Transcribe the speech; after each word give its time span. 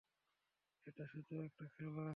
এটা 0.87 1.03
শুধু 1.05 1.33
একটা 1.41 1.65
খেলা। 1.75 2.07